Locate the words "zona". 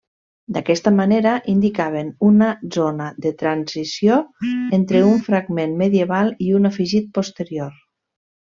2.77-3.09